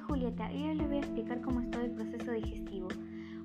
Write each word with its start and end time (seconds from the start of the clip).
Julieta 0.00 0.52
y 0.52 0.68
hoy 0.68 0.74
les 0.74 0.88
voy 0.88 0.96
a 0.96 1.00
explicar 1.00 1.40
cómo 1.40 1.60
es 1.60 1.70
todo 1.70 1.82
el 1.82 1.92
proceso 1.92 2.32
digestivo. 2.32 2.88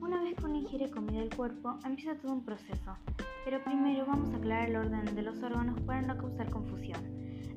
Una 0.00 0.22
vez 0.22 0.34
que 0.34 0.44
uno 0.44 0.56
ingiere 0.56 0.90
comida 0.90 1.20
del 1.20 1.34
cuerpo, 1.34 1.78
empieza 1.84 2.14
todo 2.14 2.32
un 2.32 2.44
proceso. 2.44 2.96
Pero 3.44 3.62
primero 3.62 4.06
vamos 4.06 4.32
a 4.32 4.36
aclarar 4.36 4.68
el 4.68 4.76
orden 4.76 5.14
de 5.14 5.22
los 5.22 5.42
órganos 5.42 5.80
para 5.80 6.02
no 6.02 6.16
causar 6.16 6.50
confusión. 6.50 7.00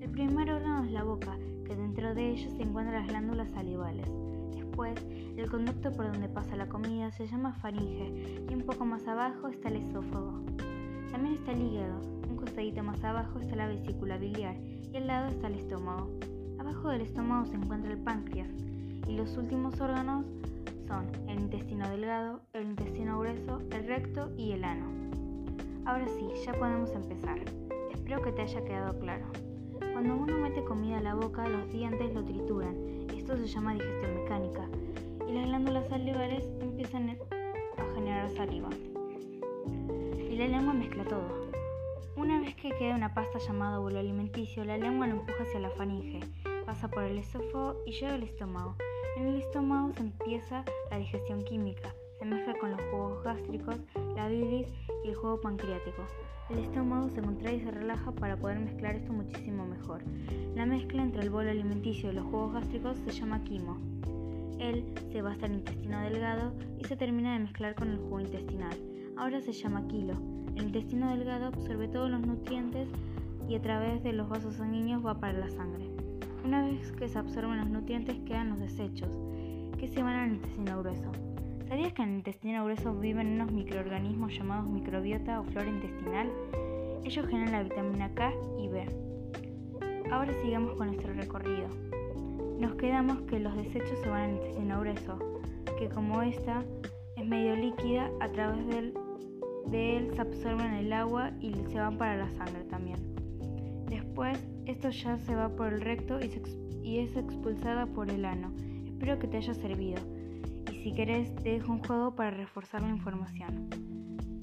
El 0.00 0.10
primer 0.10 0.50
órgano 0.50 0.84
es 0.84 0.92
la 0.92 1.04
boca, 1.04 1.36
que 1.64 1.74
dentro 1.74 2.14
de 2.14 2.30
ella 2.30 2.50
se 2.50 2.62
encuentran 2.62 3.00
las 3.00 3.08
glándulas 3.08 3.50
salivales. 3.50 4.08
Después, 4.54 4.94
el 5.36 5.50
conducto 5.50 5.92
por 5.92 6.10
donde 6.10 6.28
pasa 6.28 6.56
la 6.56 6.68
comida 6.68 7.10
se 7.12 7.26
llama 7.26 7.54
faringe 7.54 8.44
y 8.48 8.54
un 8.54 8.62
poco 8.62 8.84
más 8.84 9.06
abajo 9.06 9.48
está 9.48 9.68
el 9.68 9.76
esófago. 9.76 10.44
También 11.10 11.34
está 11.34 11.52
el 11.52 11.62
hígado, 11.62 12.00
un 12.28 12.36
costadito 12.36 12.82
más 12.82 13.02
abajo 13.04 13.38
está 13.38 13.56
la 13.56 13.68
vesícula 13.68 14.18
biliar 14.18 14.56
y 14.92 14.96
al 14.96 15.06
lado 15.06 15.28
está 15.28 15.46
el 15.46 15.54
estómago. 15.54 16.10
Abajo 16.58 16.88
del 16.88 17.02
estómago 17.02 17.46
se 17.46 17.56
encuentra 17.56 17.92
el 17.92 17.98
páncreas, 17.98 18.50
y 19.06 19.16
los 19.16 19.36
últimos 19.36 19.80
órganos 19.80 20.24
son 20.86 21.06
el 21.28 21.40
intestino 21.40 21.88
delgado, 21.88 22.40
el 22.52 22.64
intestino 22.64 23.18
grueso, 23.18 23.60
el 23.70 23.86
recto 23.86 24.30
y 24.36 24.52
el 24.52 24.64
ano. 24.64 24.86
Ahora 25.86 26.06
sí, 26.08 26.28
ya 26.44 26.52
podemos 26.54 26.90
empezar. 26.92 27.38
Espero 27.92 28.22
que 28.22 28.32
te 28.32 28.42
haya 28.42 28.64
quedado 28.64 28.98
claro. 28.98 29.26
Cuando 29.92 30.16
uno 30.16 30.38
mete 30.38 30.64
comida 30.64 30.98
a 30.98 31.02
la 31.02 31.14
boca, 31.14 31.48
los 31.48 31.70
dientes 31.70 32.14
lo 32.14 32.24
trituran. 32.24 32.74
Esto 33.14 33.36
se 33.36 33.46
llama 33.46 33.74
digestión 33.74 34.14
mecánica. 34.14 34.68
Y 35.28 35.32
las 35.32 35.46
glándulas 35.46 35.88
salivales 35.88 36.48
empiezan 36.60 37.10
a 37.10 37.94
generar 37.94 38.30
saliva. 38.30 38.70
Y 40.18 40.36
la 40.36 40.48
lengua 40.48 40.72
mezcla 40.72 41.04
todo. 41.04 41.44
Una 42.16 42.40
vez 42.40 42.54
que 42.54 42.70
queda 42.70 42.94
una 42.94 43.12
pasta 43.12 43.38
llamada 43.38 43.78
bolo 43.78 43.98
alimenticio, 43.98 44.64
la 44.64 44.78
lengua 44.78 45.06
lo 45.06 45.16
empuja 45.16 45.42
hacia 45.42 45.60
la 45.60 45.70
faringe, 45.70 46.20
pasa 46.64 46.88
por 46.88 47.02
el 47.02 47.18
esófago 47.18 47.76
y 47.86 47.92
llega 47.92 48.14
al 48.14 48.22
estómago. 48.22 48.76
En 49.16 49.28
el 49.28 49.36
estómago 49.36 49.92
se 49.94 50.00
empieza 50.00 50.64
la 50.90 50.98
digestión 50.98 51.42
química, 51.42 51.94
se 52.18 52.24
mezcla 52.24 52.54
con 52.58 52.70
los 52.72 52.80
jugos 52.90 53.22
gástricos, 53.24 53.76
la 54.16 54.28
bilis 54.28 54.68
y 55.04 55.08
el 55.08 55.14
jugo 55.14 55.40
pancreático. 55.40 56.02
El 56.50 56.58
estómago 56.58 57.08
se 57.08 57.22
contrae 57.22 57.56
y 57.56 57.60
se 57.60 57.70
relaja 57.70 58.12
para 58.12 58.36
poder 58.36 58.58
mezclar 58.58 58.96
esto 58.96 59.12
muchísimo 59.12 59.66
mejor. 59.66 60.02
La 60.54 60.66
mezcla 60.66 61.02
entre 61.02 61.22
el 61.22 61.30
bolo 61.30 61.50
alimenticio 61.50 62.10
y 62.10 62.14
los 62.14 62.24
jugos 62.24 62.52
gástricos 62.52 62.98
se 62.98 63.12
llama 63.12 63.42
quimo. 63.44 63.78
Él 64.58 64.84
se 65.10 65.22
va 65.22 65.32
hasta 65.32 65.46
el 65.46 65.54
intestino 65.54 66.00
delgado 66.00 66.52
y 66.78 66.84
se 66.84 66.96
termina 66.96 67.32
de 67.32 67.40
mezclar 67.40 67.74
con 67.74 67.88
el 67.88 67.98
jugo 67.98 68.20
intestinal. 68.20 68.76
Ahora 69.16 69.40
se 69.40 69.52
llama 69.52 69.86
kilo. 69.88 70.14
El 70.56 70.64
intestino 70.64 71.10
delgado 71.10 71.46
absorbe 71.46 71.88
todos 71.88 72.10
los 72.10 72.20
nutrientes 72.20 72.88
y 73.48 73.54
a 73.54 73.62
través 73.62 74.02
de 74.02 74.12
los 74.12 74.28
vasos 74.28 74.56
sanguíneos 74.56 75.04
va 75.04 75.18
para 75.18 75.32
la 75.32 75.50
sangre. 75.50 76.03
Una 76.44 76.62
vez 76.66 76.92
que 76.92 77.08
se 77.08 77.18
absorben 77.18 77.56
los 77.56 77.70
nutrientes 77.70 78.18
quedan 78.26 78.50
los 78.50 78.60
desechos, 78.60 79.08
que 79.78 79.88
se 79.88 80.02
van 80.02 80.14
al 80.14 80.32
intestino 80.34 80.78
grueso. 80.80 81.10
¿Sabías 81.66 81.94
que 81.94 82.02
en 82.02 82.10
el 82.10 82.14
intestino 82.16 82.64
grueso 82.64 82.94
viven 82.94 83.40
unos 83.40 83.50
microorganismos 83.50 84.36
llamados 84.36 84.68
microbiota 84.68 85.40
o 85.40 85.44
flora 85.44 85.68
intestinal? 85.68 86.30
Ellos 87.02 87.26
generan 87.26 87.52
la 87.52 87.62
vitamina 87.62 88.14
K 88.14 88.30
y 88.58 88.68
B. 88.68 88.86
Ahora 90.12 90.34
sigamos 90.42 90.76
con 90.76 90.88
nuestro 90.88 91.14
recorrido. 91.14 91.66
Nos 92.60 92.74
quedamos 92.74 93.22
que 93.22 93.40
los 93.40 93.56
desechos 93.56 93.98
se 94.02 94.08
van 94.10 94.24
al 94.24 94.30
intestino 94.32 94.80
grueso, 94.80 95.18
que 95.78 95.88
como 95.88 96.20
esta 96.20 96.62
es 97.16 97.26
medio 97.26 97.56
líquida, 97.56 98.10
a 98.20 98.28
través 98.28 98.66
de 98.66 99.96
él 99.96 100.10
se 100.14 100.20
absorben 100.20 100.74
el 100.74 100.92
agua 100.92 101.30
y 101.40 101.54
se 101.54 101.80
van 101.80 101.96
para 101.96 102.18
la 102.18 102.30
sangre 102.32 102.64
también. 102.64 103.14
Después 103.88 104.38
esto 104.66 104.90
ya 104.90 105.18
se 105.18 105.34
va 105.34 105.48
por 105.48 105.72
el 105.72 105.80
recto 105.80 106.18
y, 106.20 106.98
es 106.98 107.16
expulsada 107.16 107.86
por 107.86 108.10
el 108.10 108.24
ano. 108.24 108.52
Espero 108.86 109.18
que 109.18 109.26
te 109.26 109.38
haya 109.38 109.54
servido. 109.54 110.00
Y 110.72 110.82
si 110.82 110.92
querés, 110.92 111.34
te 111.36 111.50
dejo 111.50 111.72
un 111.72 111.82
juego 111.84 112.14
para 112.14 112.30
reforzar 112.30 112.82
la 112.82 112.90
información. 112.90 113.68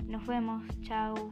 Nos 0.07 0.25
vemos. 0.27 0.63
Chao. 0.81 1.31